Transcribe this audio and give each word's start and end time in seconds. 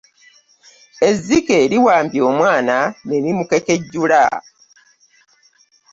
Ezzike 1.09 1.57
liwambye 1.71 2.21
omwana 2.29 2.77
ne 3.07 3.17
limukekejjula. 3.23 4.23